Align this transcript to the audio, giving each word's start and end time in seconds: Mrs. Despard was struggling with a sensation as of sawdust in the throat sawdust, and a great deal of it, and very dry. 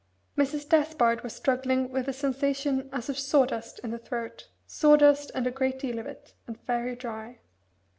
Mrs. 0.35 0.67
Despard 0.67 1.21
was 1.21 1.31
struggling 1.35 1.91
with 1.91 2.07
a 2.07 2.11
sensation 2.13 2.89
as 2.91 3.07
of 3.07 3.19
sawdust 3.19 3.77
in 3.83 3.91
the 3.91 3.99
throat 3.99 4.49
sawdust, 4.65 5.31
and 5.35 5.45
a 5.45 5.51
great 5.51 5.77
deal 5.77 5.99
of 5.99 6.07
it, 6.07 6.33
and 6.47 6.59
very 6.65 6.95
dry. 6.95 7.37